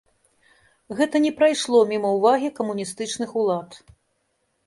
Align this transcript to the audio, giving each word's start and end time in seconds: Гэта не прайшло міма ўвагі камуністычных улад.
Гэта 1.01 1.15
не 1.25 1.31
прайшло 1.41 1.79
міма 1.91 2.09
ўвагі 2.17 2.49
камуністычных 2.59 3.29
улад. 3.43 3.69